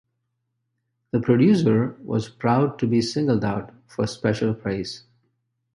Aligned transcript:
The 1.11 1.19
producer 1.19 1.95
was 2.03 2.27
proud 2.27 2.79
to 2.79 2.87
be 2.87 3.03
singled 3.03 3.43
out 3.45 3.71
for 3.85 4.07
special 4.07 4.55
praise. 4.55 5.03